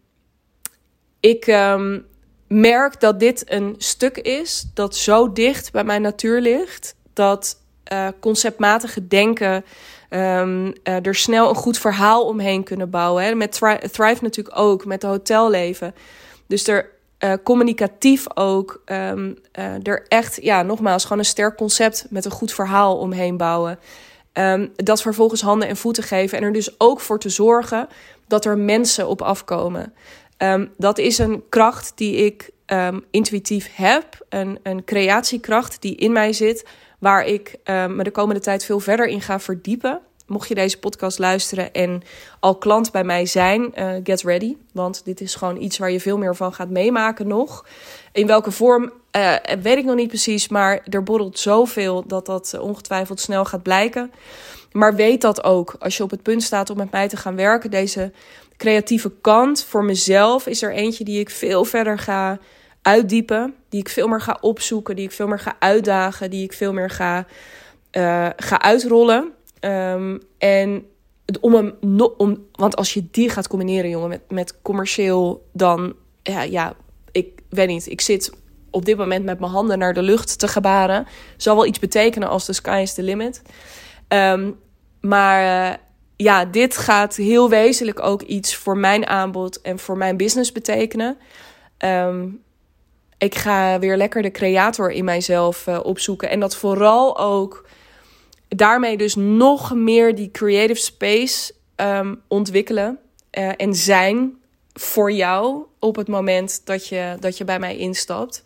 [1.20, 2.06] ik um,
[2.48, 6.96] merk dat dit een stuk is dat zo dicht bij mijn natuur ligt.
[7.14, 7.58] Dat
[7.94, 9.64] uh, conceptmatige denken,
[10.10, 13.24] Um, er snel een goed verhaal omheen kunnen bouwen.
[13.24, 13.36] Hè.
[13.36, 13.52] Met
[13.92, 15.96] Thrive natuurlijk ook, met het hotelleven.
[16.48, 18.82] Dus er uh, communicatief ook.
[19.84, 23.80] Er echt, ja, nogmaals, gewoon een sterk concept met een goed verhaal omheen bouwen.
[24.38, 26.38] Um, dat vervolgens handen en voeten geven.
[26.38, 27.88] En er dus ook voor te zorgen
[28.28, 29.94] dat er mensen op afkomen.
[30.38, 32.54] Um, dat is een kracht die ik
[33.12, 34.26] intuïtief heb.
[34.30, 36.66] Een, een creatiekracht die in mij zit.
[37.00, 41.20] Waar ik me de komende tijd veel verder in ga verdiepen mocht je deze podcast
[41.20, 42.02] luisteren en
[42.40, 44.56] al klant bij mij zijn, uh, get ready.
[44.74, 47.66] Want dit is gewoon iets waar je veel meer van gaat meemaken nog.
[48.12, 52.60] In welke vorm uh, weet ik nog niet precies, maar er borrelt zoveel dat dat
[52.60, 54.12] ongetwijfeld snel gaat blijken.
[54.72, 57.36] Maar weet dat ook als je op het punt staat om met mij te gaan
[57.36, 57.72] werken.
[57.72, 58.12] Deze
[58.58, 62.40] creatieve kant voor mezelf is er eentje die ik veel verder ga
[62.82, 63.56] uitdiepen.
[63.70, 66.74] Die ik veel meer ga opzoeken, die ik veel meer ga uitdagen, die ik veel
[66.74, 67.26] meer ga,
[68.36, 69.35] ga uitrollen.
[69.66, 70.86] Um, en
[71.42, 71.74] om hem,
[72.18, 75.94] om, want als je die gaat combineren, jongen, met, met commercieel, dan,
[76.24, 76.76] ja, ja,
[77.12, 77.88] ik weet niet.
[77.88, 78.32] Ik zit
[78.70, 81.08] op dit moment met mijn handen naar de lucht te gebaren.
[81.38, 83.42] Zal wel iets betekenen als de sky is the limit.
[84.08, 84.60] Um,
[85.02, 85.78] maar uh,
[86.16, 91.18] ja, dit gaat heel wezenlijk ook iets voor mijn aanbod en voor mijn business betekenen.
[91.78, 92.42] Um,
[93.18, 96.30] ik ga weer lekker de creator in mijzelf uh, opzoeken.
[96.30, 97.66] En dat vooral ook
[98.48, 103.00] daarmee dus nog meer die creative space um, ontwikkelen
[103.32, 104.38] uh, en zijn
[104.74, 108.44] voor jou op het moment dat je, dat je bij mij instapt.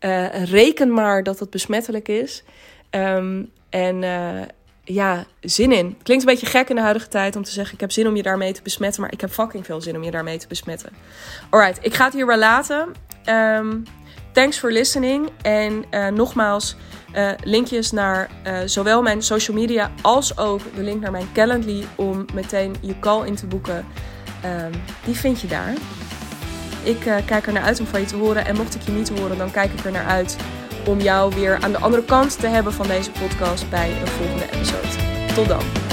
[0.00, 2.44] Uh, reken maar dat het besmettelijk is.
[2.90, 4.40] Um, en uh,
[4.84, 5.96] ja, zin in.
[6.02, 8.16] Klinkt een beetje gek in de huidige tijd om te zeggen: ik heb zin om
[8.16, 10.92] je daarmee te besmetten, maar ik heb fucking veel zin om je daarmee te besmetten.
[11.50, 12.92] Alright, ik ga het hierbij laten.
[13.26, 13.82] Um,
[14.32, 15.28] thanks for listening.
[15.42, 15.84] En
[16.14, 16.76] nogmaals,
[17.18, 21.84] uh, linkjes naar uh, zowel mijn social media als ook de link naar mijn Calendly
[21.94, 23.86] om meteen je call in te boeken.
[24.44, 25.72] Um, die vind je daar.
[26.82, 28.46] Ik uh, kijk er naar uit om van je te horen.
[28.46, 30.36] En mocht ik je niet horen, dan kijk ik er naar uit
[30.86, 34.44] om jou weer aan de andere kant te hebben van deze podcast bij een volgende
[34.52, 35.34] episode.
[35.34, 35.87] Tot dan.